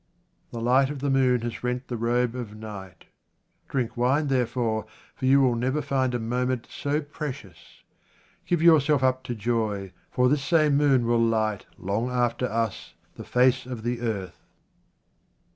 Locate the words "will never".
5.41-5.79